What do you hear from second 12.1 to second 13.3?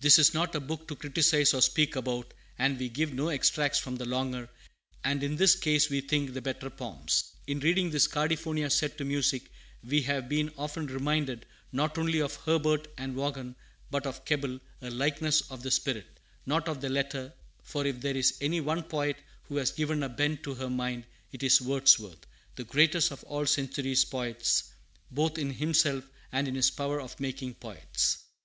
of Herbert and